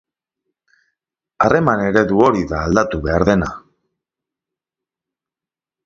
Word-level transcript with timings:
Harreman 1.47 1.83
eredu 1.89 2.23
hori 2.29 2.43
da 2.55 2.63
aldatu 2.69 3.05
behar 3.07 3.29
dena. 3.33 3.53